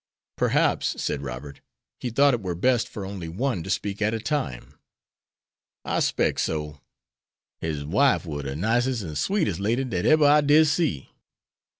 "Perhaps," 0.35 0.99
said 0.99 1.21
Robert, 1.21 1.61
"he 1.99 2.09
thought 2.09 2.33
it 2.33 2.41
were 2.41 2.55
best 2.55 2.87
for 2.87 3.05
only 3.05 3.29
one 3.29 3.61
to 3.61 3.69
speak 3.69 4.01
at 4.01 4.15
a 4.15 4.19
time." 4.19 4.79
"I 5.85 5.99
specs 5.99 6.41
so. 6.41 6.81
His 7.59 7.85
wife 7.85 8.25
war 8.25 8.41
de 8.41 8.55
nicest 8.55 9.03
and 9.03 9.15
sweetest 9.15 9.59
lady 9.59 9.83
dat 9.83 10.07
eber 10.07 10.25
I 10.25 10.41
did 10.41 10.65
see. 10.65 11.11